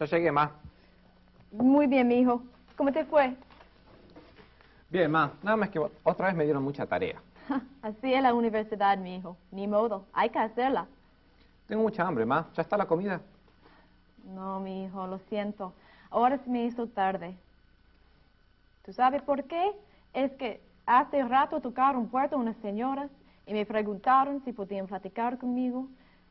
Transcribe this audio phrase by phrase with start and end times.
[0.00, 0.50] Ya llegué, ma.
[1.52, 2.42] Muy bien, mi hijo.
[2.74, 3.36] ¿Cómo te fue?
[4.88, 5.34] Bien, ma.
[5.42, 7.20] Nada más que otra vez me dieron mucha tarea.
[7.82, 9.36] Así es la universidad, mi hijo.
[9.50, 10.86] Ni modo, hay que hacerla.
[11.66, 12.48] Tengo mucha hambre, ma.
[12.54, 13.20] ¿Ya está la comida?
[14.24, 15.74] No, mi hijo, lo siento.
[16.08, 17.36] Ahora se me hizo tarde.
[18.86, 19.72] ¿Tú sabes por qué?
[20.14, 23.10] Es que hace rato tocaron puerta unas señoras
[23.46, 25.88] y me preguntaron si podían platicar conmigo.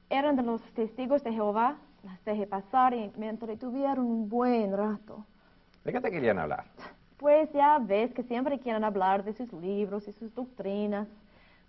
[0.09, 1.77] Eran de los testigos de Jehová.
[2.03, 5.26] Las dejé pasar y me entretuvieron un buen rato.
[5.84, 6.66] ¿De qué te querían hablar?
[7.17, 11.07] Pues ya ves que siempre quieren hablar de sus libros y sus doctrinas.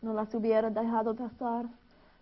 [0.03, 1.67] No las hubiera dejado pasar.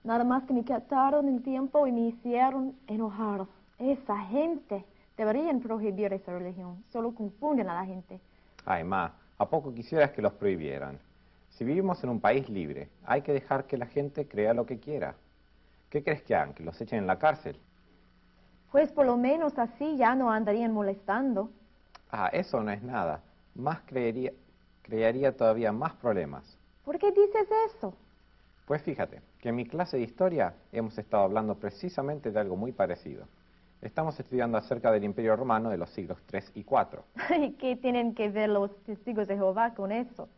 [0.05, 3.47] Nada más que me quitaron el tiempo y me hicieron enojar.
[3.79, 4.85] Esa gente
[5.17, 6.83] deberían prohibir esa religión.
[6.91, 8.21] Solo confunden a la gente.
[8.65, 10.99] Ay, ma, ¿a poco quisieras que los prohibieran?
[11.51, 14.79] Si vivimos en un país libre, hay que dejar que la gente crea lo que
[14.79, 15.17] quiera.
[15.91, 16.55] ¿Qué crees que hagan?
[16.55, 17.59] ¿Que los echen en la cárcel?
[18.71, 21.51] Pues por lo menos así ya no andarían molestando.
[22.11, 23.21] Ah, eso no es nada.
[23.55, 24.33] Más creería,
[24.83, 26.57] crearía todavía más problemas.
[26.85, 27.95] ¿Por qué dices eso?
[28.67, 32.73] Pues fíjate, que en mi clase de historia hemos estado hablando precisamente de algo muy
[32.73, 33.25] parecido.
[33.81, 37.05] Estamos estudiando acerca del Imperio Romano de los siglos 3 y 4.
[37.39, 40.29] ¿Y qué tienen que ver los testigos de Jehová con eso?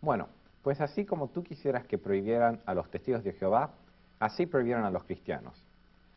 [0.00, 0.28] Bueno,
[0.62, 3.70] pues así como tú quisieras que prohibieran a los testigos de Jehová,
[4.18, 5.54] así prohibieron a los cristianos.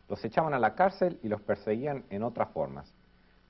[0.09, 2.93] Los echaban a la cárcel y los perseguían en otras formas.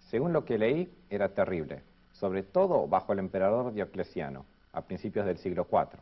[0.09, 5.37] Según lo que leí, era terrible, sobre todo bajo el emperador Diocleciano, a principios del
[5.37, 5.99] siglo IV.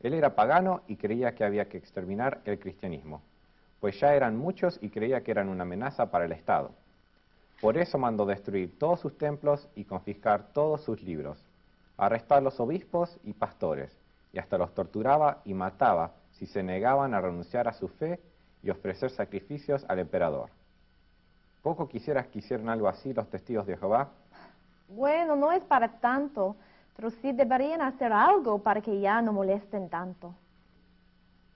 [0.00, 3.22] Él era pagano y creía que había que exterminar el cristianismo,
[3.80, 6.72] pues ya eran muchos y creía que eran una amenaza para el Estado.
[7.60, 11.42] Por eso mandó destruir todos sus templos y confiscar todos sus libros,
[11.96, 13.90] arrestar a los obispos y pastores,
[14.32, 18.20] y hasta los torturaba y mataba si se negaban a renunciar a su fe
[18.64, 20.48] y ofrecer sacrificios al emperador.
[21.62, 24.08] ¿Poco quisieras que hicieran algo así los testigos de Jehová?
[24.88, 26.56] Bueno, no es para tanto,
[26.96, 30.34] pero sí deberían hacer algo para que ya no molesten tanto.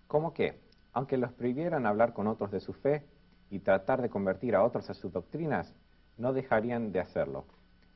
[0.07, 0.61] ¿Cómo que?
[0.93, 3.05] Aunque los prohibieran hablar con otros de su fe
[3.51, 5.75] y tratar de convertir a otros a sus doctrinas,
[6.17, 7.45] no dejarían de hacerlo.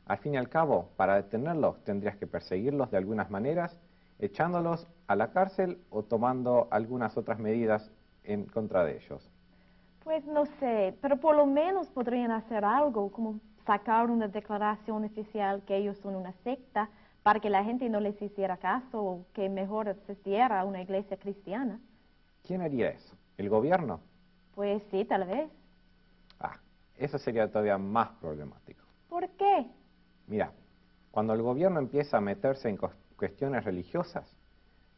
[0.06, 3.79] Al fin y al cabo, para detenerlos tendrías que perseguirlos de algunas maneras,
[4.19, 7.91] echándolos a la cárcel o tomando algunas otras medidas
[8.25, 9.28] en contra de ellos.
[10.05, 15.62] Pues no sé, pero por lo menos podrían hacer algo, como sacar una declaración oficial
[15.65, 16.91] que ellos son una secta
[17.22, 21.16] para que la gente no les hiciera caso o que mejor asistiera a una iglesia
[21.16, 21.81] cristiana.
[22.44, 23.16] ¿Quién haría eso?
[23.37, 24.00] ¿El gobierno?
[24.55, 25.49] Pues sí, tal vez.
[26.41, 26.59] Ah,
[26.97, 28.82] eso sería todavía más problemático.
[29.09, 29.66] ¿Por qué?
[30.27, 30.53] Mira,
[31.12, 32.78] cuando el gobierno empieza a meterse en
[33.16, 34.34] cuestiones religiosas,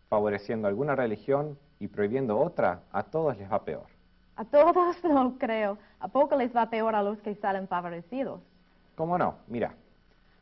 [0.08, 3.84] favoreciendo alguna religión y prohibiendo otra, a todos les va peor.
[4.36, 5.76] A todos no creo.
[6.00, 8.40] ¿A poco les va peor a los que salen favorecidos?
[8.96, 9.34] ¿Cómo no?
[9.48, 9.74] Mira,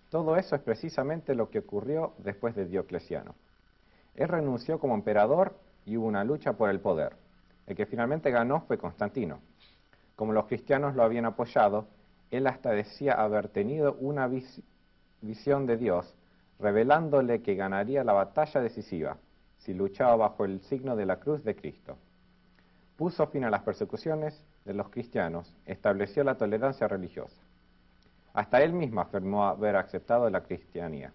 [0.09, 3.35] todo eso es precisamente lo que ocurrió después de Diocleciano.
[4.15, 7.17] Él renunció como emperador y hubo una lucha por el poder.
[7.67, 9.41] El que finalmente ganó fue Constantino.
[10.15, 11.89] Como los cristianos lo habían apoyado,
[12.31, 14.31] él hasta decía haber tenido una
[15.21, 16.15] visión de Dios,
[16.61, 19.17] revelándole que ganaría la batalla decisiva
[19.65, 21.97] si luchaba bajo el signo de la cruz de Cristo.
[22.97, 27.37] Puso fin a las persecuciones de los cristianos, estableció la tolerancia religiosa.
[28.35, 31.13] Hasta él mismo afirmó haber aceptado la cristianía.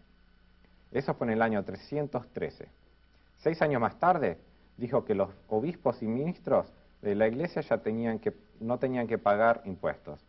[0.91, 2.68] Eso fue en el año 313.
[3.40, 4.38] Seis años más tarde,
[4.78, 6.72] dijo que los obispos y ministros
[7.02, 10.19] de la iglesia ya tenían que, no tenían que pagar impuestos.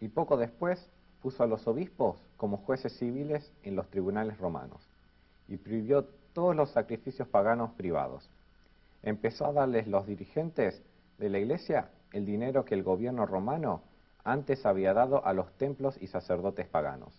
[0.00, 0.88] Y poco después
[1.22, 4.80] puso a los obispos como jueces civiles en los tribunales romanos
[5.48, 8.28] y prohibió todos los sacrificios paganos privados.
[9.02, 10.82] Empezó a darles los dirigentes
[11.18, 13.82] de la iglesia el dinero que el gobierno romano
[14.24, 17.14] antes había dado a los templos y sacerdotes paganos.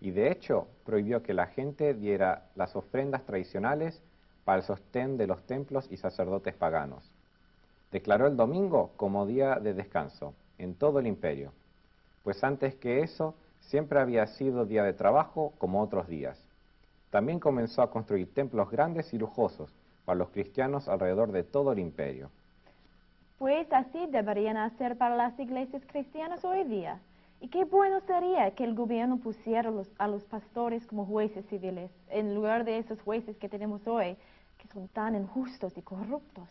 [0.00, 4.02] Y de hecho prohibió que la gente diera las ofrendas tradicionales
[4.44, 7.10] para el sostén de los templos y sacerdotes paganos.
[7.92, 11.52] Declaró el domingo como día de descanso en todo el imperio,
[12.22, 16.38] pues antes que eso siempre había sido día de trabajo como otros días.
[17.10, 19.74] También comenzó a construir templos grandes y lujosos
[20.04, 22.30] para los cristianos alrededor de todo el imperio.
[23.38, 27.00] Pues así deberían hacer para las iglesias cristianas hoy día.
[27.40, 32.34] Y qué bueno sería que el gobierno pusiera a los pastores como jueces civiles, en
[32.34, 34.16] lugar de esos jueces que tenemos hoy,
[34.58, 36.48] que son tan injustos y corruptos.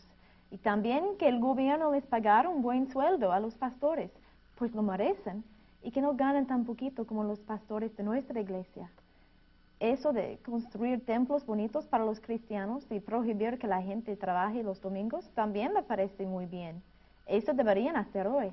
[0.52, 4.12] Y también que el gobierno les pagara un buen sueldo a los pastores,
[4.56, 5.44] pues lo merecen,
[5.84, 8.90] y que no ganen tan poquito como los pastores de nuestra iglesia
[9.80, 14.82] eso de construir templos bonitos para los cristianos y prohibir que la gente trabaje los
[14.82, 16.82] domingos también me parece muy bien.
[17.26, 18.52] Eso deberían hacer hoy.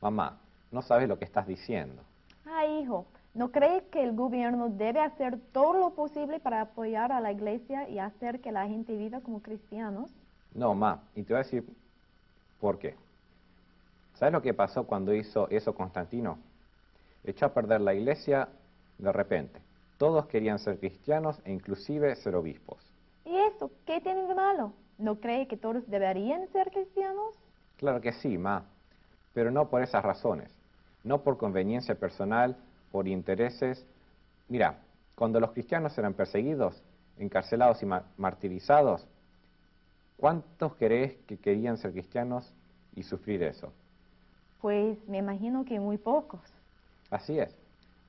[0.00, 0.38] Mamá,
[0.70, 2.02] no sabes lo que estás diciendo.
[2.46, 7.20] Ah, hijo, ¿no crees que el gobierno debe hacer todo lo posible para apoyar a
[7.20, 10.10] la iglesia y hacer que la gente viva como cristianos?
[10.54, 11.64] No, ma, y te voy a decir
[12.60, 12.94] por qué.
[14.14, 16.38] ¿Sabes lo que pasó cuando hizo eso Constantino?
[17.24, 18.48] Echó a perder la iglesia
[18.96, 19.60] de repente.
[19.98, 22.78] Todos querían ser cristianos e inclusive ser obispos.
[23.24, 23.70] ¿Y eso?
[23.86, 24.72] ¿Qué tiene de malo?
[24.98, 27.34] ¿No cree que todos deberían ser cristianos?
[27.76, 28.64] Claro que sí, ma,
[29.34, 30.50] pero no por esas razones,
[31.04, 32.56] no por conveniencia personal,
[32.90, 33.84] por intereses.
[34.48, 34.78] Mira,
[35.14, 36.82] cuando los cristianos eran perseguidos,
[37.18, 39.06] encarcelados y martirizados,
[40.16, 42.52] ¿cuántos crees que querían ser cristianos
[42.94, 43.72] y sufrir eso?
[44.60, 46.40] Pues me imagino que muy pocos.
[47.10, 47.54] Así es,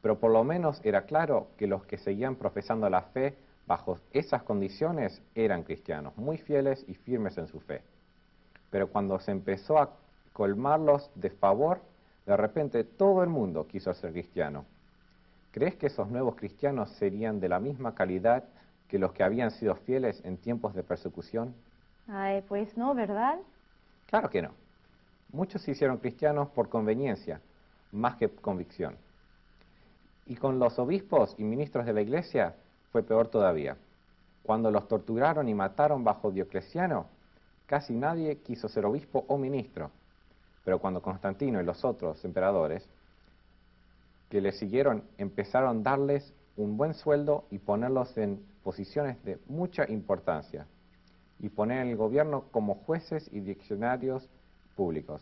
[0.02, 3.36] pero por lo menos era claro que los que seguían profesando la fe
[3.66, 7.82] bajo esas condiciones eran cristianos, muy fieles y firmes en su fe.
[8.70, 9.92] Pero cuando se empezó a
[10.34, 11.82] colmarlos de favor,
[12.26, 14.66] de repente todo el mundo quiso ser cristiano.
[15.52, 18.44] ¿Crees que esos nuevos cristianos serían de la misma calidad
[18.88, 21.54] que los que habían sido fieles en tiempos de persecución?
[22.08, 23.40] Ay, pues no, ¿verdad?
[24.06, 24.52] Claro que no.
[25.32, 27.42] Muchos se hicieron cristianos por conveniencia,
[27.92, 28.96] más que convicción.
[30.28, 32.56] Y con los obispos y ministros de la iglesia
[32.92, 33.78] fue peor todavía.
[34.44, 37.08] Cuando los torturaron y mataron bajo Diocleciano,
[37.66, 39.92] casi nadie quiso ser obispo o ministro.
[40.64, 42.88] Pero cuando Constantino y los otros emperadores
[44.30, 49.90] que le siguieron empezaron a darles un buen sueldo y ponerlos en posiciones de mucha
[49.90, 50.66] importancia
[51.40, 54.28] y poner el gobierno como jueces y diccionarios
[54.76, 55.22] públicos.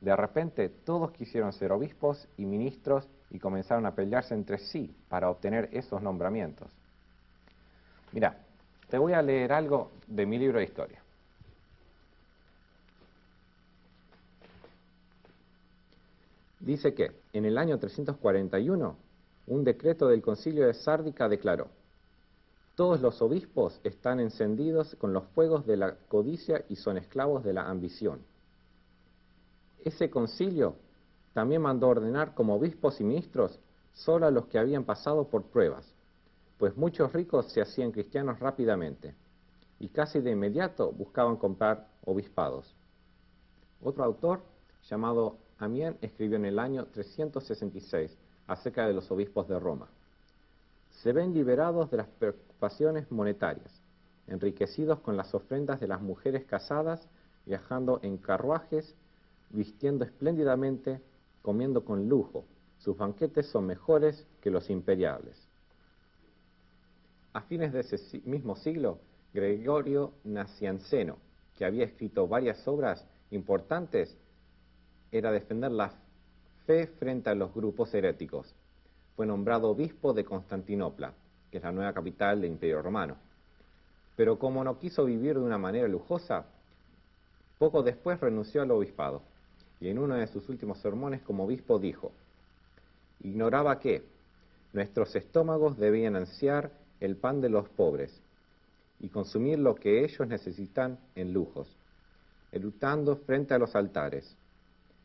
[0.00, 5.30] De repente todos quisieron ser obispos y ministros y comenzaron a pelearse entre sí para
[5.30, 6.70] obtener esos nombramientos.
[8.12, 8.38] Mira,
[8.88, 11.02] te voy a leer algo de mi libro de historia.
[16.60, 18.96] Dice que en el año 341
[19.46, 21.68] un decreto del concilio de Sárdica declaró,
[22.74, 27.54] todos los obispos están encendidos con los fuegos de la codicia y son esclavos de
[27.54, 28.20] la ambición.
[29.84, 30.76] Ese concilio
[31.36, 33.60] también mandó ordenar como obispos y ministros
[33.92, 35.84] solo a los que habían pasado por pruebas,
[36.56, 39.14] pues muchos ricos se hacían cristianos rápidamente
[39.78, 42.74] y casi de inmediato buscaban comprar obispados.
[43.82, 44.40] Otro autor,
[44.88, 48.16] llamado Amien, escribió en el año 366
[48.46, 49.88] acerca de los obispos de Roma.
[51.02, 53.82] Se ven liberados de las preocupaciones monetarias,
[54.26, 57.06] enriquecidos con las ofrendas de las mujeres casadas,
[57.44, 58.94] viajando en carruajes,
[59.50, 61.02] vistiendo espléndidamente,
[61.46, 62.44] comiendo con lujo.
[62.80, 65.40] Sus banquetes son mejores que los imperiales.
[67.34, 68.98] A fines de ese mismo siglo,
[69.32, 71.18] Gregorio Nacianceno,
[71.56, 74.16] que había escrito varias obras importantes,
[75.12, 75.92] era defender la
[76.66, 78.52] fe frente a los grupos heréticos.
[79.14, 81.12] Fue nombrado obispo de Constantinopla,
[81.52, 83.18] que es la nueva capital del Imperio Romano.
[84.16, 86.44] Pero como no quiso vivir de una manera lujosa,
[87.56, 89.22] poco después renunció al obispado
[89.80, 92.12] y en uno de sus últimos sermones como obispo dijo,
[93.20, 94.02] ignoraba que
[94.72, 96.70] nuestros estómagos debían ansiar
[97.00, 98.20] el pan de los pobres
[99.00, 101.68] y consumir lo que ellos necesitan en lujos,
[102.52, 104.34] eructando frente a los altares.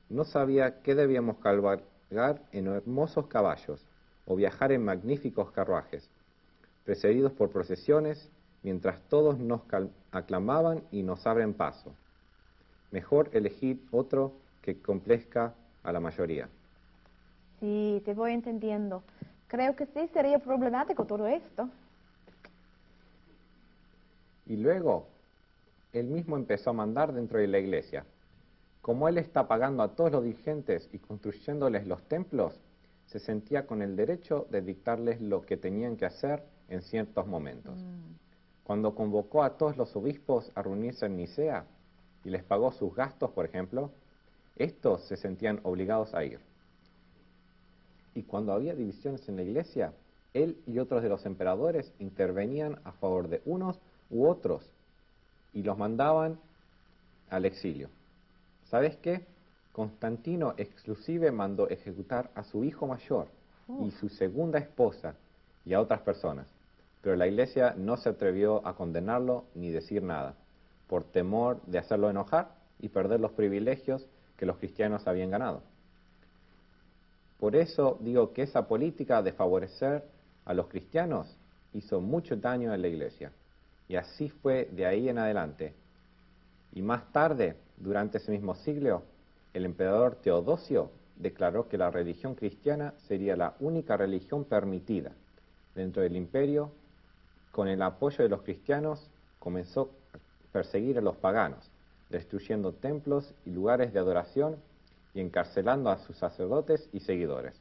[0.10, 3.82] No sabía que debíamos cabalgar en hermosos caballos
[4.26, 6.08] o viajar en magníficos carruajes,
[6.86, 8.30] precedidos por procesiones,
[8.64, 9.62] mientras todos nos
[10.12, 11.94] aclamaban y nos abren paso.
[12.92, 15.54] Mejor elegir otro que complezca
[15.84, 16.50] a la mayoría.
[17.60, 19.04] Sí, te voy entendiendo.
[19.48, 21.70] Creo que sí sería problemático todo esto.
[24.46, 25.08] Y luego,
[25.94, 28.06] él mismo empezó a mandar dentro de la iglesia.
[28.82, 32.60] Como él está pagando a todos los dirigentes y construyéndoles los templos,
[33.06, 37.78] se sentía con el derecho de dictarles lo que tenían que hacer en ciertos momentos.
[37.78, 38.16] Mm.
[38.64, 41.66] Cuando convocó a todos los obispos a reunirse en Nicea
[42.24, 43.92] y les pagó sus gastos, por ejemplo,
[44.56, 46.40] estos se sentían obligados a ir.
[48.14, 49.94] Y cuando había divisiones en la iglesia,
[50.34, 53.80] él y otros de los emperadores intervenían a favor de unos
[54.10, 54.70] u otros
[55.54, 56.40] y los mandaban
[57.30, 57.90] al exilio.
[58.70, 59.26] ¿Sabes qué?
[59.74, 63.28] Constantino exclusive mandó ejecutar a su hijo mayor
[63.86, 65.16] y su segunda esposa
[65.66, 66.48] y a otras personas,
[67.02, 70.36] pero la iglesia no se atrevió a condenarlo ni decir nada,
[70.88, 74.06] por temor de hacerlo enojar y perder los privilegios
[74.42, 75.62] que los cristianos habían ganado.
[77.40, 80.04] Por eso digo que esa política de favorecer
[80.46, 81.38] a los cristianos
[81.74, 83.32] hizo mucho daño en la iglesia.
[83.88, 85.76] Y así fue de ahí en adelante.
[86.74, 89.04] Y más tarde, durante ese mismo siglo,
[89.54, 95.12] el emperador Teodosio declaró que la religión cristiana sería la única religión permitida
[95.76, 96.72] dentro del imperio.
[97.52, 99.08] Con el apoyo de los cristianos
[99.38, 100.18] comenzó a
[100.52, 101.71] perseguir a los paganos,
[102.12, 104.58] destruyendo templos y lugares de adoración
[105.14, 107.60] y encarcelando a sus sacerdotes y seguidores.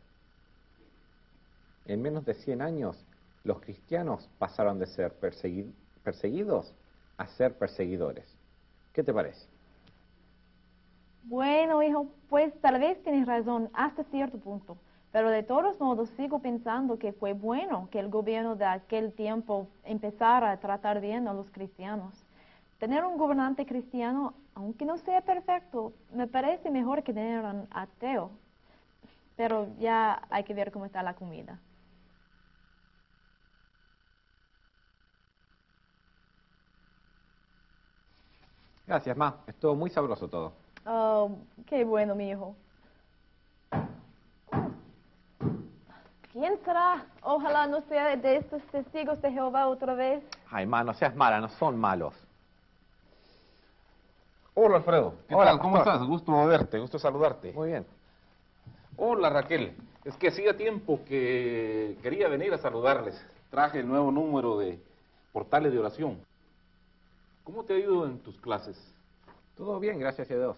[1.87, 3.05] En menos de 100 años,
[3.45, 5.15] los cristianos pasaron de ser
[6.03, 6.75] perseguidos
[7.17, 8.25] a ser perseguidores.
[8.93, 9.47] ¿Qué te parece?
[11.25, 14.77] Bueno, hijo, pues tal vez tienes razón hasta cierto punto,
[15.13, 19.69] pero de todos modos sigo pensando que fue bueno que el gobierno de aquel tiempo
[19.85, 22.20] empezara a tratar bien a los cristianos.
[22.81, 28.31] Tener un gobernante cristiano, aunque no sea perfecto, me parece mejor que tener un ateo.
[29.37, 31.59] Pero ya hay que ver cómo está la comida.
[38.87, 39.37] Gracias, Ma.
[39.47, 40.55] Estuvo muy sabroso todo.
[40.87, 42.57] Oh, qué bueno, mi hijo.
[46.33, 47.05] ¿Quién será?
[47.23, 50.25] Ojalá no sea de estos testigos de Jehová otra vez.
[50.51, 52.30] Ay, ma, no seas mala, no son malos.
[54.55, 55.15] Hola, Alfredo.
[55.29, 55.59] ¿Qué tal?
[55.61, 56.03] ¿Cómo estás?
[56.07, 57.53] Gusto verte, gusto saludarte.
[57.53, 57.87] Muy bien.
[58.97, 59.75] Hola, Raquel.
[60.05, 63.25] Es que hacía tiempo que quería venir a saludarles.
[63.51, 64.81] Traje el nuevo número de
[65.33, 66.19] portales de oración.
[67.45, 68.77] ¿Cómo te ha ido en tus clases?
[69.57, 70.57] Todo bien, gracias a Dios.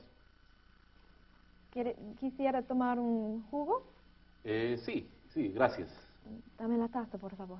[2.20, 3.82] ¿Quisiera tomar un jugo?
[4.44, 5.88] Eh, sí, sí, gracias.
[6.58, 7.58] Dame la taza, por favor.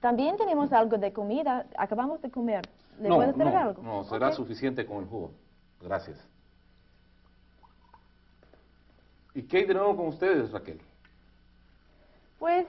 [0.00, 1.66] También tenemos algo de comida.
[1.76, 2.68] Acabamos de comer.
[2.98, 3.82] ¿Le no, puedo no, algo?
[3.82, 5.32] No, será suficiente con el jugo.
[5.80, 6.18] Gracias.
[9.34, 10.80] ¿Y qué hay de nuevo con ustedes, Raquel?
[12.38, 12.66] Pues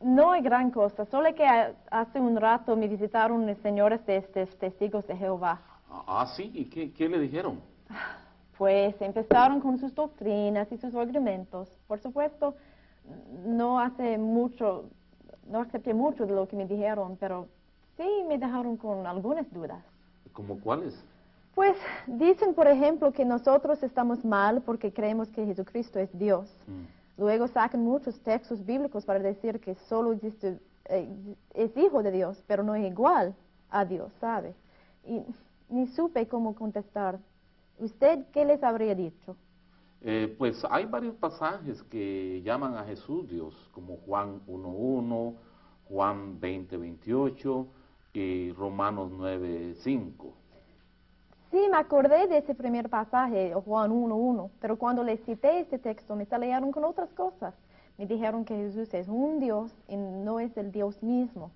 [0.00, 1.46] no hay gran cosa, solo que
[1.90, 5.60] hace un rato me visitaron señores de estos testigos de Jehová.
[5.88, 7.60] Ah, sí, ¿y qué, qué le dijeron?
[8.58, 11.68] Pues empezaron con sus doctrinas y sus argumentos.
[11.88, 12.54] Por supuesto,
[13.44, 14.84] no hace mucho,
[15.48, 17.48] no acepté mucho de lo que me dijeron, pero
[17.96, 19.82] sí me dejaron con algunas dudas.
[20.32, 21.02] ¿Cómo cuáles?
[21.54, 26.48] Pues dicen, por ejemplo, que nosotros estamos mal porque creemos que Jesucristo es Dios.
[26.66, 27.20] Mm.
[27.20, 31.08] Luego sacan muchos textos bíblicos para decir que solo existe, eh,
[31.54, 33.34] es hijo de Dios, pero no es igual
[33.70, 34.54] a Dios, ¿sabe?
[35.06, 35.22] Y
[35.68, 37.18] ni supe cómo contestar.
[37.78, 39.36] ¿Usted qué les habría dicho?
[40.04, 45.34] Eh, pues hay varios pasajes que llaman a Jesús Dios, como Juan 1.1,
[45.88, 47.66] Juan 20.28
[48.14, 50.32] y Romanos 9.5.
[51.52, 56.16] Sí, me acordé de ese primer pasaje, Juan 1.1, pero cuando les cité este texto
[56.16, 57.54] me salieron con otras cosas.
[57.96, 61.52] Me dijeron que Jesús es un Dios y no es el Dios mismo.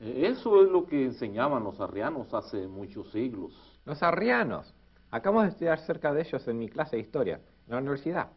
[0.00, 3.52] Eh, eso es lo que enseñaban los arrianos hace muchos siglos.
[3.86, 4.72] Los arrianos.
[5.14, 8.30] Acabamos de estudiar cerca de ellos en mi clase de historia, en la universidad.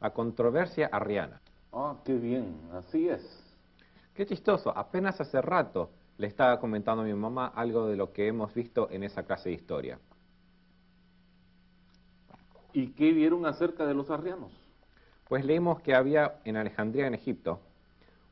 [0.00, 1.38] La controversia arriana.
[1.70, 3.20] Ah, qué bien, así es.
[4.14, 8.26] Qué chistoso, apenas hace rato le estaba comentando a mi mamá algo de lo que
[8.26, 9.98] hemos visto en esa clase de historia.
[12.72, 14.50] ¿Y qué vieron acerca de los arrianos?
[15.28, 17.60] Pues leímos que había en Alejandría, en Egipto,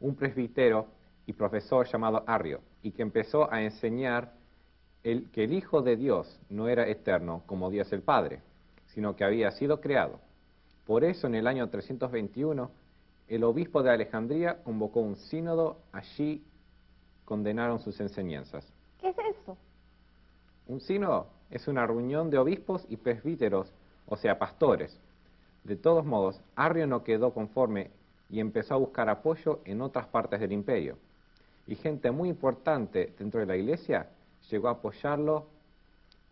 [0.01, 0.87] un presbítero
[1.27, 4.33] y profesor llamado Arrio, y que empezó a enseñar
[5.05, 8.41] el, que el Hijo de Dios no era eterno como Dios el Padre,
[8.87, 10.21] sino que había sido creado.
[10.87, 12.71] Por eso en el año 321
[13.29, 16.45] el obispo de Alejandría convocó un sínodo, allí
[17.25, 18.71] condenaron sus enseñanzas.
[19.01, 19.57] ¿Qué es eso?
[20.67, 23.73] Un sínodo es una reunión de obispos y presbíteros,
[24.07, 24.99] o sea, pastores.
[25.65, 27.91] De todos modos, Arrio no quedó conforme
[28.29, 30.99] y empezó a buscar apoyo en otras partes del imperio.
[31.67, 34.09] Y gente muy importante dentro de la iglesia
[34.51, 35.47] llegó a apoyarlo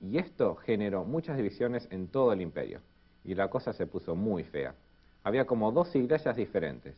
[0.00, 2.81] y esto generó muchas divisiones en todo el imperio
[3.25, 4.75] y la cosa se puso muy fea.
[5.23, 6.97] Había como dos iglesias diferentes.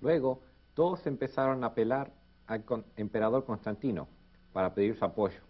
[0.00, 0.40] Luego
[0.74, 2.10] todos empezaron a apelar
[2.46, 2.64] al
[2.96, 4.08] emperador Constantino
[4.52, 5.40] para pedir su apoyo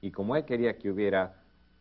[0.00, 1.34] y como él quería que hubiera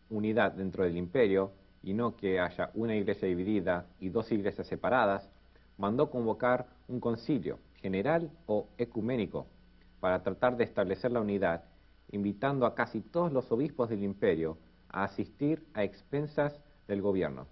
[0.10, 1.52] unidad dentro del imperio
[1.84, 5.30] y no que haya una iglesia dividida y dos iglesias separadas,
[5.78, 9.46] mandó convocar un concilio general o ecuménico
[10.00, 11.64] para tratar de establecer la unidad,
[12.12, 14.58] invitando a casi todos los obispos del imperio
[14.90, 17.48] a asistir a expensas del gobierno.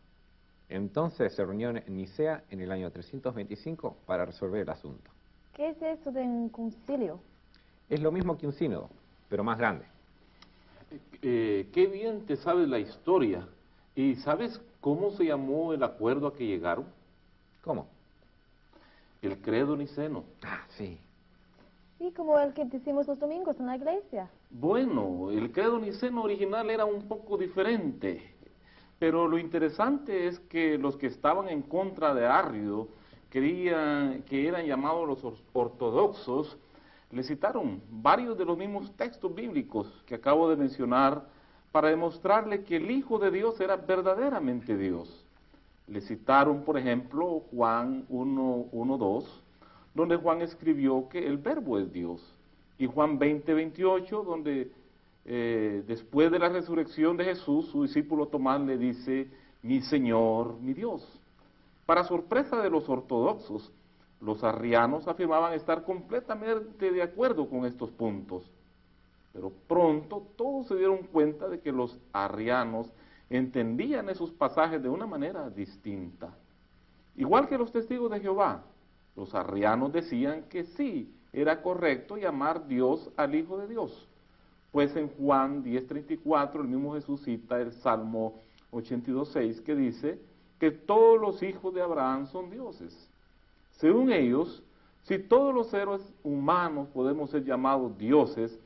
[0.69, 5.11] Entonces se reunió en Nicea en el año 325 para resolver el asunto.
[5.53, 7.19] ¿Qué es eso de un concilio?
[7.89, 8.89] Es lo mismo que un sínodo,
[9.29, 9.85] pero más grande.
[11.21, 13.47] Eh, qué bien te sabes la historia.
[13.95, 16.85] ¿Y sabes cómo se llamó el acuerdo a que llegaron?
[17.63, 17.87] ¿Cómo?
[19.21, 20.23] El credo niceno.
[20.43, 20.99] Ah, sí.
[21.97, 24.29] Sí, como el que decimos los domingos en la iglesia.
[24.49, 28.21] Bueno, el credo niceno original era un poco diferente,
[28.99, 32.87] pero lo interesante es que los que estaban en contra de Arrio,
[33.29, 36.57] querían, que eran llamados los or- ortodoxos,
[37.11, 41.25] le citaron varios de los mismos textos bíblicos que acabo de mencionar
[41.71, 45.25] para demostrarle que el Hijo de Dios era verdaderamente Dios.
[45.87, 49.43] Le citaron, por ejemplo, Juan 1, 1, 2,
[49.95, 52.21] donde Juan escribió que el verbo es Dios.
[52.77, 54.71] Y Juan 20, 28, donde
[55.23, 59.27] eh, después de la resurrección de Jesús, su discípulo Tomás le dice,
[59.63, 61.01] mi Señor, mi Dios.
[61.85, 63.71] Para sorpresa de los ortodoxos,
[64.19, 68.51] los arrianos afirmaban estar completamente de acuerdo con estos puntos.
[69.31, 72.91] Pero pronto todos se dieron cuenta de que los arrianos
[73.29, 76.33] entendían esos pasajes de una manera distinta.
[77.15, 78.63] Igual que los testigos de Jehová,
[79.15, 84.07] los arrianos decían que sí, era correcto llamar Dios al Hijo de Dios.
[84.71, 88.35] Pues en Juan 10:34 el mismo Jesús cita el Salmo
[88.71, 90.19] 82:6 que dice
[90.59, 92.93] que todos los hijos de Abraham son dioses.
[93.77, 94.63] Según ellos,
[95.03, 98.57] si todos los seres humanos podemos ser llamados dioses,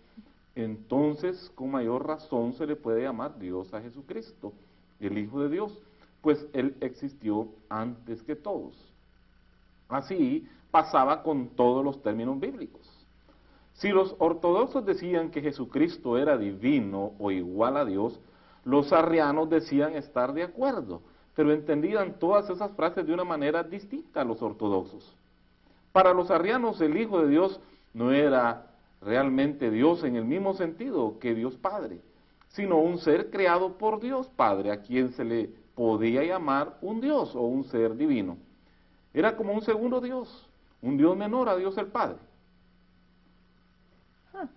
[0.55, 4.53] entonces con mayor razón se le puede llamar Dios a Jesucristo,
[4.99, 5.77] el Hijo de Dios,
[6.21, 8.88] pues Él existió antes que todos.
[9.89, 12.87] Así pasaba con todos los términos bíblicos.
[13.73, 18.19] Si los ortodoxos decían que Jesucristo era divino o igual a Dios,
[18.65, 21.01] los arrianos decían estar de acuerdo,
[21.35, 25.15] pero entendían todas esas frases de una manera distinta a los ortodoxos.
[25.91, 27.59] Para los arrianos el Hijo de Dios
[27.93, 28.67] no era
[29.01, 32.01] realmente Dios en el mismo sentido que Dios Padre,
[32.49, 37.33] sino un ser creado por Dios Padre, a quien se le podía llamar un Dios
[37.35, 38.37] o un ser divino.
[39.13, 40.49] Era como un segundo Dios,
[40.81, 42.17] un Dios menor a Dios el Padre.
[44.33, 44.47] Ah,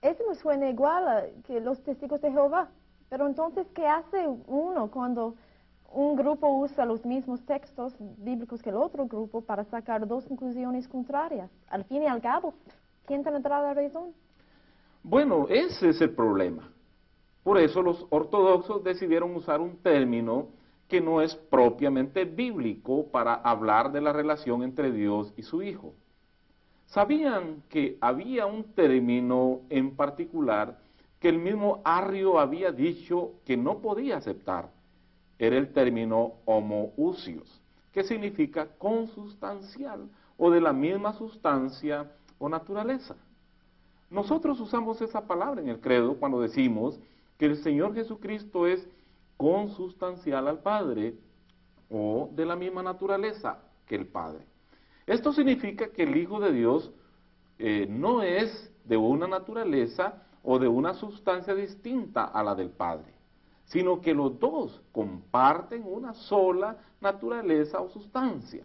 [0.00, 2.68] Eso me suena igual a que los testigos de Jehová.
[3.10, 5.34] Pero entonces, ¿qué hace uno cuando
[5.92, 10.86] un grupo usa los mismos textos bíblicos que el otro grupo para sacar dos conclusiones
[10.88, 11.50] contrarias?
[11.68, 12.54] Al fin y al cabo,
[13.06, 14.12] ¿quién tendrá la razón?
[15.02, 16.70] Bueno, ese es el problema.
[17.42, 20.48] Por eso los ortodoxos decidieron usar un término
[20.88, 25.94] que no es propiamente bíblico para hablar de la relación entre Dios y su Hijo.
[26.86, 30.78] Sabían que había un término en particular
[31.20, 34.70] que el mismo Arrio había dicho que no podía aceptar.
[35.38, 37.60] Era el término homoousios,
[37.92, 43.16] que significa consustancial o de la misma sustancia o naturaleza.
[44.10, 46.98] Nosotros usamos esa palabra en el credo cuando decimos
[47.36, 48.88] que el Señor Jesucristo es
[49.38, 51.14] consustancial al Padre
[51.88, 54.44] o de la misma naturaleza que el Padre.
[55.06, 56.92] Esto significa que el Hijo de Dios
[57.58, 63.14] eh, no es de una naturaleza o de una sustancia distinta a la del Padre,
[63.64, 68.64] sino que los dos comparten una sola naturaleza o sustancia.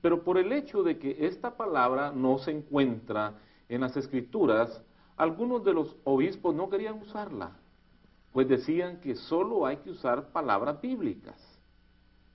[0.00, 3.34] Pero por el hecho de que esta palabra no se encuentra
[3.68, 4.82] en las escrituras,
[5.16, 7.59] algunos de los obispos no querían usarla,
[8.32, 11.36] pues decían que solo hay que usar palabras bíblicas.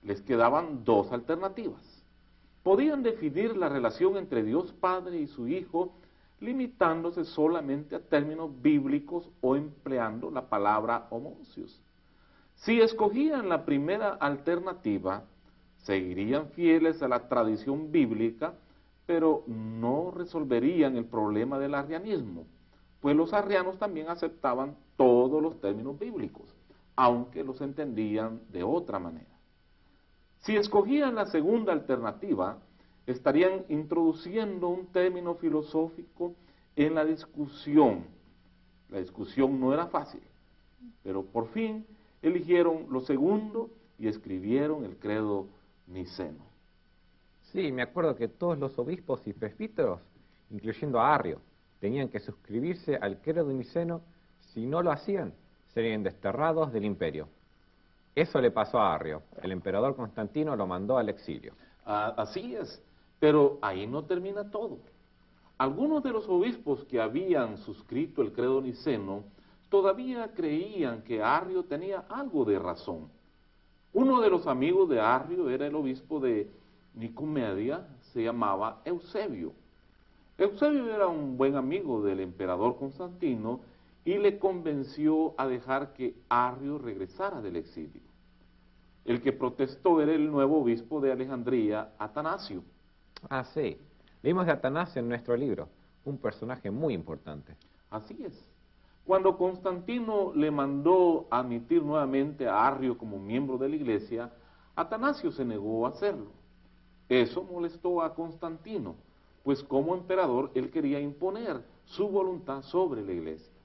[0.02, 1.82] Les quedaban dos alternativas.
[2.62, 5.94] Podían definir la relación entre Dios Padre y su Hijo
[6.40, 11.80] limitándose solamente a términos bíblicos o empleando la palabra homocios.
[12.56, 15.24] Si escogían la primera alternativa,
[15.78, 18.54] seguirían fieles a la tradición bíblica,
[19.06, 22.44] pero no resolverían el problema del arrianismo,
[23.00, 26.54] pues los arrianos también aceptaban todos los términos bíblicos,
[26.94, 29.36] aunque los entendían de otra manera.
[30.40, 32.58] Si escogían la segunda alternativa,
[33.06, 36.34] estarían introduciendo un término filosófico
[36.74, 38.04] en la discusión.
[38.88, 40.22] La discusión no era fácil,
[41.02, 41.84] pero por fin
[42.22, 45.46] eligieron lo segundo y escribieron el credo
[45.86, 46.44] niceno.
[47.52, 50.00] Sí, me acuerdo que todos los obispos y presbíteros,
[50.50, 51.40] incluyendo a Arrio,
[51.80, 54.02] tenían que suscribirse al credo niceno.
[54.56, 55.34] Si no lo hacían,
[55.74, 57.28] serían desterrados del imperio.
[58.14, 59.20] Eso le pasó a Arrio.
[59.42, 61.52] El emperador Constantino lo mandó al exilio.
[61.84, 62.82] Ah, así es,
[63.20, 64.78] pero ahí no termina todo.
[65.58, 69.24] Algunos de los obispos que habían suscrito el credo niceno
[69.68, 73.10] todavía creían que Arrio tenía algo de razón.
[73.92, 76.48] Uno de los amigos de Arrio era el obispo de
[76.94, 79.52] Nicomedia, se llamaba Eusebio.
[80.38, 83.60] Eusebio era un buen amigo del emperador Constantino
[84.06, 88.00] y le convenció a dejar que Arrio regresara del exilio.
[89.04, 92.62] El que protestó era el nuevo obispo de Alejandría, Atanasio.
[93.28, 93.76] Ah, sí.
[94.22, 95.68] Leímos de Atanasio en nuestro libro,
[96.04, 97.56] un personaje muy importante.
[97.90, 98.32] Así es.
[99.04, 104.32] Cuando Constantino le mandó admitir nuevamente a Arrio como miembro de la iglesia,
[104.76, 106.30] Atanasio se negó a hacerlo.
[107.08, 108.94] Eso molestó a Constantino,
[109.42, 113.55] pues como emperador él quería imponer su voluntad sobre la iglesia.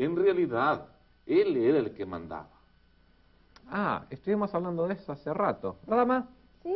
[0.00, 0.86] En realidad,
[1.26, 2.48] él era el que mandaba.
[3.68, 6.24] Ah, estuvimos hablando de eso hace rato, ¿verdad, más?
[6.62, 6.74] Sí.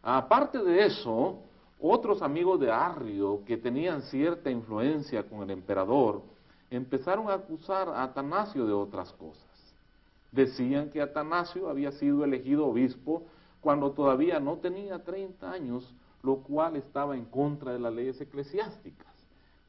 [0.00, 1.40] Aparte de eso,
[1.80, 6.22] otros amigos de Arrio que tenían cierta influencia con el emperador
[6.70, 9.74] empezaron a acusar a Atanasio de otras cosas.
[10.30, 13.24] Decían que Atanasio había sido elegido obispo
[13.60, 19.13] cuando todavía no tenía 30 años, lo cual estaba en contra de las leyes eclesiásticas,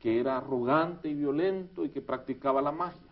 [0.05, 3.11] que era arrogante y violento y que practicaba la magia.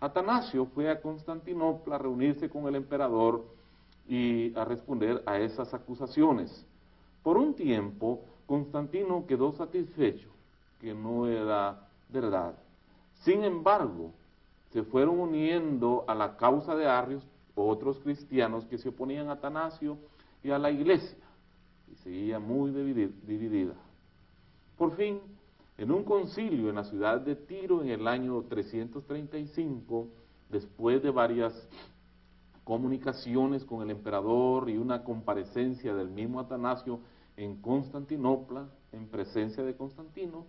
[0.00, 3.44] Atanasio fue a Constantinopla a reunirse con el emperador
[4.08, 6.64] y a responder a esas acusaciones.
[7.22, 10.30] Por un tiempo, Constantino quedó satisfecho,
[10.80, 12.54] que no era verdad.
[13.16, 14.14] Sin embargo,
[14.72, 19.98] se fueron uniendo a la causa de Arrios otros cristianos que se oponían a Atanasio
[20.42, 21.18] y a la iglesia,
[21.92, 23.74] y seguía muy dividida.
[24.78, 25.20] Por fin,
[25.80, 30.08] en un concilio en la ciudad de Tiro en el año 335,
[30.50, 31.54] después de varias
[32.64, 37.00] comunicaciones con el emperador y una comparecencia del mismo Atanasio
[37.38, 40.44] en Constantinopla, en presencia de Constantino,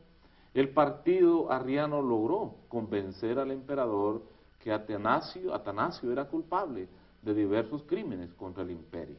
[0.54, 4.24] el partido arriano logró convencer al emperador
[4.60, 6.89] que Atanasio, Atanasio era culpable
[7.22, 9.15] de diversos crímenes contra el imperio.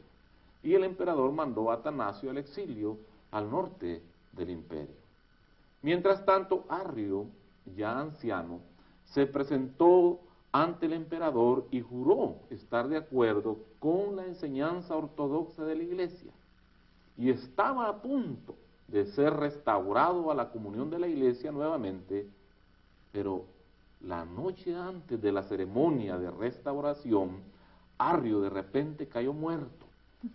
[0.61, 2.99] Y el emperador mandó a Atanasio al exilio
[3.31, 5.02] al norte del imperio.
[5.83, 7.27] Mientras tanto, Arrio,
[7.75, 8.61] ya anciano,
[9.03, 10.21] se presentó
[10.53, 16.31] ante el emperador y juró estar de acuerdo con la enseñanza ortodoxa de la iglesia.
[17.17, 18.55] Y estaba a punto
[18.87, 22.29] de ser restaurado a la comunión de la iglesia nuevamente,
[23.11, 23.45] pero
[23.99, 27.41] la noche antes de la ceremonia de restauración,
[27.97, 29.85] Arrio de repente cayó muerto,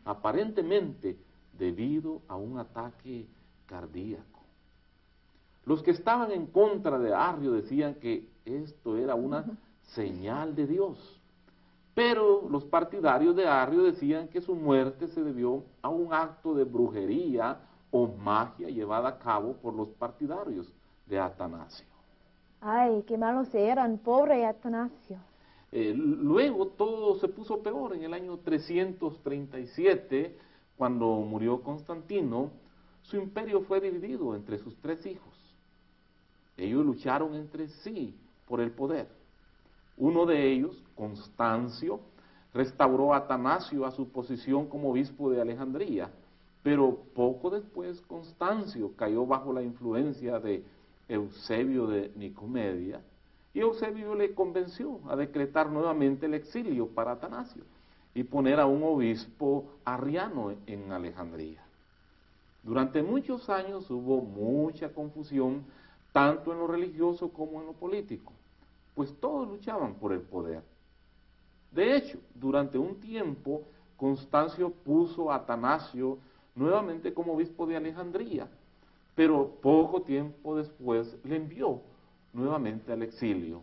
[0.05, 1.17] aparentemente
[1.59, 3.27] debido a un ataque
[3.67, 4.38] cardíaco.
[5.69, 9.45] Los que estaban en contra de Arrio decían que esto era una
[9.83, 11.21] señal de Dios,
[11.95, 16.65] pero los partidarios de Arrio decían que su muerte se debió a un acto de
[16.65, 20.73] brujería o magia llevada a cabo por los partidarios
[21.05, 21.85] de Atanasio.
[22.63, 25.19] Ay, qué malos eran, pobre Atanasio.
[25.71, 30.35] Eh, luego todo se puso peor en el año 337,
[30.79, 32.53] cuando murió Constantino,
[33.03, 35.28] su imperio fue dividido entre sus tres hijos.
[36.59, 38.15] Ellos lucharon entre sí
[38.47, 39.07] por el poder.
[39.97, 42.01] Uno de ellos, Constancio,
[42.53, 46.11] restauró a Atanasio a su posición como obispo de Alejandría,
[46.63, 50.65] pero poco después Constancio cayó bajo la influencia de
[51.09, 53.01] Eusebio de Nicomedia
[53.55, 57.63] y Eusebio le convenció a decretar nuevamente el exilio para Atanasio
[58.15, 61.63] y poner a un obispo arriano en Alejandría.
[62.63, 65.65] Durante muchos años hubo mucha confusión
[66.13, 68.33] tanto en lo religioso como en lo político,
[68.95, 70.63] pues todos luchaban por el poder.
[71.71, 73.63] De hecho, durante un tiempo
[73.97, 76.19] Constancio puso a Atanasio
[76.55, 78.49] nuevamente como obispo de Alejandría,
[79.15, 81.81] pero poco tiempo después le envió
[82.33, 83.63] nuevamente al exilio.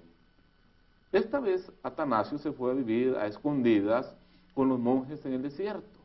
[1.11, 4.13] Esta vez Atanasio se fue a vivir a escondidas
[4.53, 5.99] con los monjes en el desierto.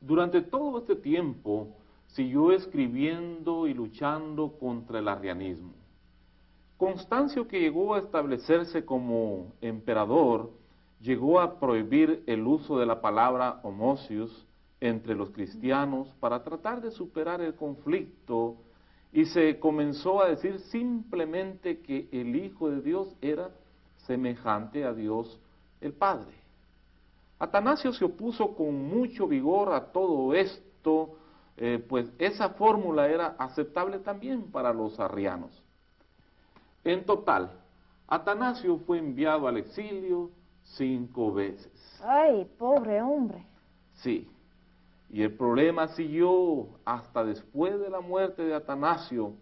[0.00, 1.68] Durante todo este tiempo
[2.08, 5.72] siguió escribiendo y luchando contra el arrianismo.
[6.76, 10.50] Constancio, que llegó a establecerse como emperador,
[11.00, 14.46] llegó a prohibir el uso de la palabra homocius
[14.80, 18.56] entre los cristianos para tratar de superar el conflicto
[19.12, 23.50] y se comenzó a decir simplemente que el Hijo de Dios era
[24.06, 25.40] semejante a Dios
[25.80, 26.32] el Padre.
[27.38, 31.16] Atanasio se opuso con mucho vigor a todo esto,
[31.60, 35.62] eh, pues esa fórmula era aceptable también para los arrianos.
[36.84, 37.50] En total,
[38.06, 40.30] Atanasio fue enviado al exilio
[40.62, 41.72] cinco veces.
[42.04, 43.44] Ay, pobre hombre.
[43.94, 44.30] Sí,
[45.10, 49.34] y el problema siguió hasta después de la muerte de Atanasio,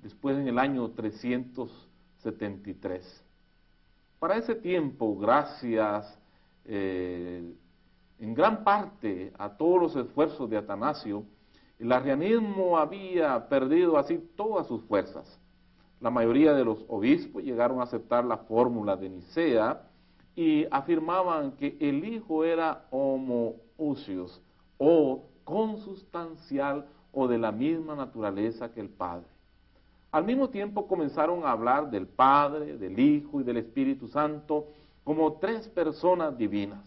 [0.00, 3.24] después en el año 373.
[4.20, 6.16] Para ese tiempo, gracias
[6.64, 7.52] eh,
[8.20, 11.24] en gran parte a todos los esfuerzos de Atanasio,
[11.78, 15.38] el arrianismo había perdido así todas sus fuerzas.
[16.00, 19.82] La mayoría de los obispos llegaron a aceptar la fórmula de Nicea
[20.34, 24.40] y afirmaban que el hijo era homoousios,
[24.78, 29.26] o consustancial o de la misma naturaleza que el Padre.
[30.10, 34.68] Al mismo tiempo comenzaron a hablar del Padre, del Hijo y del Espíritu Santo
[35.04, 36.84] como tres personas divinas.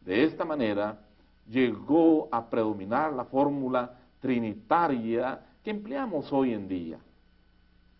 [0.00, 1.05] De esta manera
[1.48, 6.98] llegó a predominar la fórmula trinitaria que empleamos hoy en día.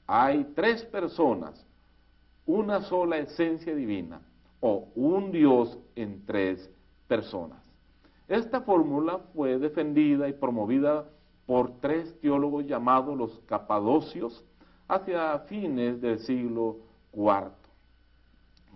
[0.06, 1.64] Hay tres personas,
[2.44, 4.20] una sola esencia divina
[4.60, 6.70] o un Dios en tres
[7.08, 7.62] personas.
[8.28, 11.06] Esta fórmula fue defendida y promovida
[11.46, 14.44] por tres teólogos llamados los capadocios
[14.88, 16.78] hacia fines del siglo
[17.12, 17.52] IV.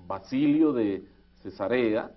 [0.06, 1.04] Basilio de
[1.42, 2.12] Cesarea,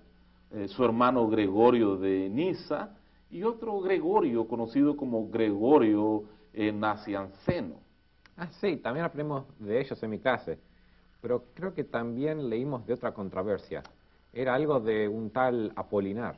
[0.54, 2.96] eh, su hermano Gregorio de Niza
[3.32, 7.78] y otro Gregorio conocido como Gregorio eh, Nacianceno.
[8.38, 10.60] Ah, sí, también aprendimos de ellos en mi clase,
[11.22, 13.82] pero creo que también leímos de otra controversia.
[14.32, 16.36] Era algo de un tal Apolinar.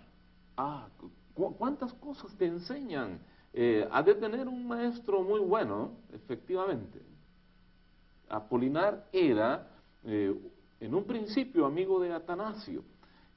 [0.56, 0.88] Ah,
[1.34, 3.20] ¿cuántas cosas te enseñan?
[3.54, 7.02] Eh, ha de tener un maestro muy bueno, efectivamente.
[8.30, 9.68] Apolinar era,
[10.06, 10.34] eh,
[10.80, 12.84] en un principio, amigo de Atanasio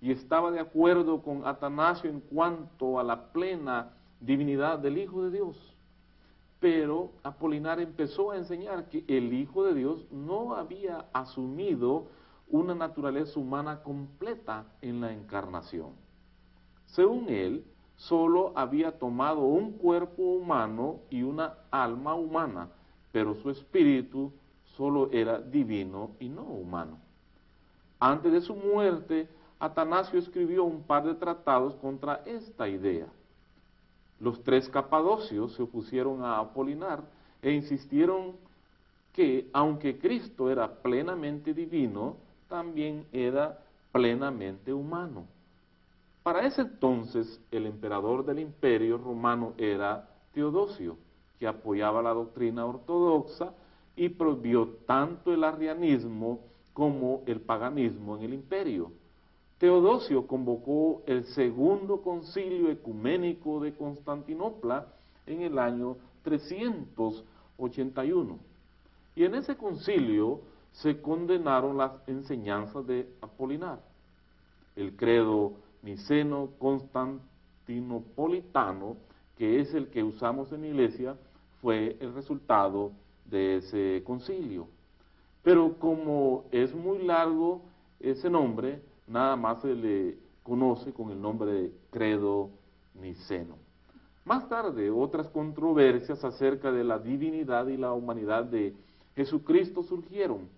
[0.00, 5.30] y estaba de acuerdo con Atanasio en cuanto a la plena divinidad del Hijo de
[5.30, 5.74] Dios.
[6.60, 12.06] Pero Apolinar empezó a enseñar que el Hijo de Dios no había asumido
[12.48, 15.90] una naturaleza humana completa en la encarnación.
[16.86, 17.64] Según él,
[17.96, 22.68] solo había tomado un cuerpo humano y una alma humana,
[23.12, 24.32] pero su espíritu
[24.76, 26.98] solo era divino y no humano.
[28.00, 29.28] Antes de su muerte,
[29.60, 33.06] Atanasio escribió un par de tratados contra esta idea.
[34.20, 37.02] Los tres capadocios se opusieron a Apolinar
[37.42, 38.36] e insistieron
[39.12, 42.16] que, aunque Cristo era plenamente divino,
[42.48, 43.58] también era
[43.92, 45.26] plenamente humano.
[46.22, 50.96] Para ese entonces, el emperador del imperio romano era Teodosio,
[51.38, 53.52] que apoyaba la doctrina ortodoxa
[53.96, 56.40] y prohibió tanto el arrianismo
[56.72, 58.92] como el paganismo en el imperio.
[59.58, 64.86] Teodosio convocó el segundo concilio ecuménico de Constantinopla
[65.26, 68.38] en el año 381.
[69.16, 70.40] Y en ese concilio
[70.70, 73.80] se condenaron las enseñanzas de Apolinar.
[74.76, 78.96] El credo niceno constantinopolitano,
[79.36, 81.16] que es el que usamos en iglesia,
[81.60, 82.92] fue el resultado
[83.24, 84.68] de ese concilio.
[85.42, 87.62] Pero como es muy largo
[87.98, 92.50] ese nombre, nada más se le conoce con el nombre de credo
[92.94, 93.56] niceno.
[94.24, 98.74] Más tarde, otras controversias acerca de la divinidad y la humanidad de
[99.16, 100.48] Jesucristo surgieron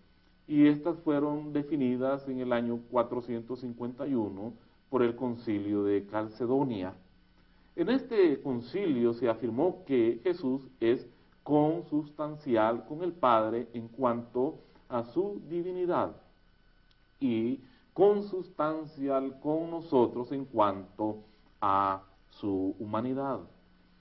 [0.47, 4.53] y estas fueron definidas en el año 451
[4.89, 6.93] por el concilio de Calcedonia.
[7.77, 11.07] En este concilio se afirmó que Jesús es
[11.45, 14.59] consustancial con el Padre en cuanto
[14.89, 16.17] a su divinidad
[17.21, 17.61] y
[18.01, 21.19] consustancial con nosotros en cuanto
[21.61, 23.41] a su humanidad.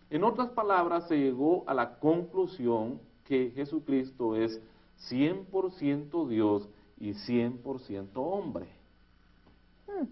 [0.10, 4.62] En otras palabras, se llegó a la conclusión que Jesucristo es
[5.10, 8.70] 100% Dios y 100% hombre.
[9.86, 10.08] Hmm.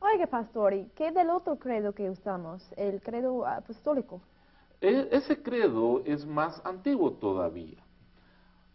[0.00, 4.20] Oiga, pastor, ¿y qué del otro credo que usamos, el credo apostólico?
[4.80, 7.78] E, ese credo es más antiguo todavía.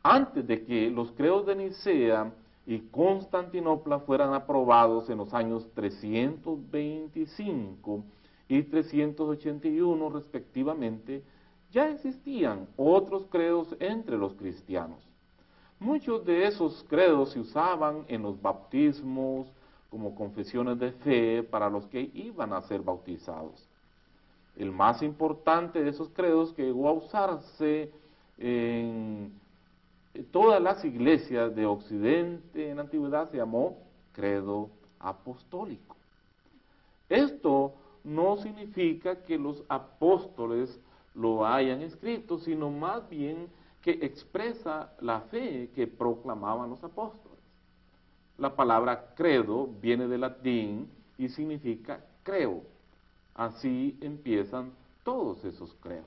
[0.01, 2.31] Antes de que los credos de Nicea
[2.65, 8.03] y Constantinopla fueran aprobados en los años 325
[8.47, 11.23] y 381 respectivamente,
[11.71, 14.99] ya existían otros credos entre los cristianos.
[15.79, 19.47] Muchos de esos credos se usaban en los bautismos
[19.89, 23.67] como confesiones de fe para los que iban a ser bautizados.
[24.55, 27.91] El más importante de esos credos que llegó a usarse
[28.37, 29.33] en
[30.23, 33.77] todas las iglesias de Occidente en la antigüedad se llamó
[34.13, 35.95] credo apostólico.
[37.09, 37.73] Esto
[38.03, 40.79] no significa que los apóstoles
[41.13, 43.47] lo hayan escrito, sino más bien
[43.81, 47.39] que expresa la fe que proclamaban los apóstoles.
[48.37, 52.63] La palabra credo viene del latín y significa creo.
[53.33, 54.71] Así empiezan
[55.03, 56.05] todos esos credos.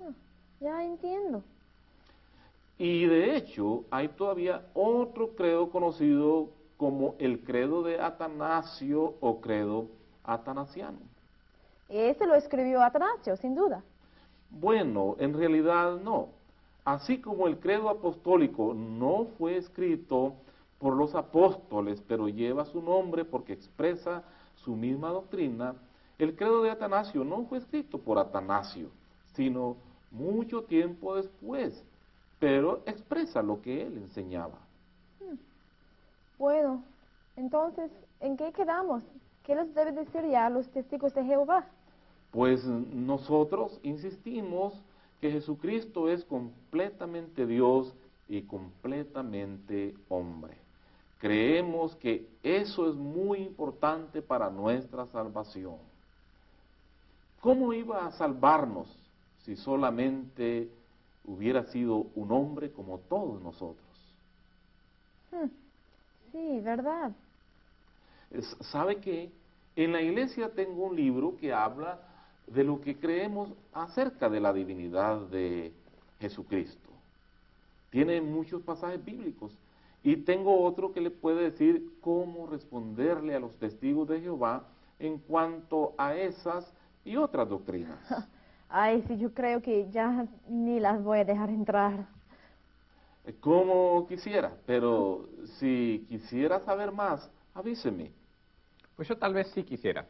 [0.00, 0.12] Ah,
[0.60, 1.42] ya entiendo.
[2.80, 9.84] Y de hecho, hay todavía otro credo conocido como el credo de Atanasio o credo
[10.24, 10.96] atanasiano.
[11.90, 13.82] Ese lo escribió Atanasio, sin duda.
[14.48, 16.28] Bueno, en realidad no.
[16.86, 20.32] Así como el credo apostólico no fue escrito
[20.78, 24.22] por los apóstoles, pero lleva su nombre porque expresa
[24.56, 25.74] su misma doctrina,
[26.18, 28.88] el credo de Atanasio no fue escrito por Atanasio,
[29.34, 29.76] sino
[30.10, 31.84] mucho tiempo después,
[32.40, 34.58] pero expresa lo que él enseñaba.
[36.38, 36.82] Bueno,
[37.36, 39.04] entonces, ¿en qué quedamos?
[39.44, 41.66] ¿Qué les debe decir ya a los testigos de Jehová?
[42.32, 44.74] Pues nosotros insistimos
[45.20, 47.92] que Jesucristo es completamente Dios
[48.26, 50.56] y completamente hombre.
[51.18, 55.76] Creemos que eso es muy importante para nuestra salvación.
[57.42, 58.88] ¿Cómo iba a salvarnos
[59.42, 60.70] si solamente
[61.24, 63.86] hubiera sido un hombre como todos nosotros?
[65.30, 65.48] Hmm,
[66.32, 67.12] Sí, verdad.
[68.60, 69.32] ¿Sabe qué?
[69.74, 72.00] En la iglesia tengo un libro que habla
[72.46, 75.72] de lo que creemos acerca de la divinidad de
[76.20, 76.90] Jesucristo.
[77.90, 79.56] Tiene muchos pasajes bíblicos.
[80.02, 84.64] Y tengo otro que le puede decir cómo responderle a los testigos de Jehová
[84.98, 86.72] en cuanto a esas
[87.04, 87.98] y otras doctrinas.
[88.70, 92.06] Ay, sí, yo creo que ya ni las voy a dejar entrar.
[93.40, 95.28] Como quisiera, pero
[95.58, 98.12] si quisiera saber más, avíseme.
[98.94, 100.06] Pues yo tal vez sí quisiera.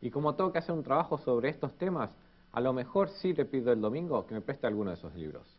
[0.00, 2.10] Y como tengo que hacer un trabajo sobre estos temas,
[2.52, 5.55] a lo mejor sí le pido el domingo que me preste alguno de esos libros.